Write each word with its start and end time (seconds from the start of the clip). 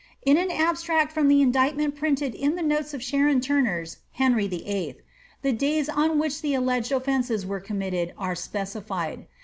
''In 0.25 0.35
an 0.37 0.49
abstract 0.49 1.11
from 1.11 1.27
the 1.27 1.43
indictment 1.43 1.95
printed 1.95 2.33
in 2.33 2.55
the 2.55 2.63
noies 2.63 2.95
of 2.95 3.03
Sharon 3.03 3.39
Turner's 3.39 3.97
Henry 4.13 4.49
Vlll., 4.49 4.95
the 5.43 5.51
days 5.53 5.89
on 5.89 6.17
which 6.17 6.41
the 6.41 6.55
alleged 6.55 6.91
ofiencea 6.91 7.45
were 7.45 7.59
committed 7.59 8.11
are 8.17 8.33
specified. 8.33 9.27